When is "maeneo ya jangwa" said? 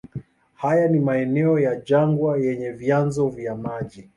0.99-2.37